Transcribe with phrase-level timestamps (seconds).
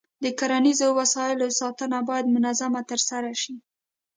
[0.23, 3.55] د کرنیزو وسایلو ساتنه باید منظم ترسره شي.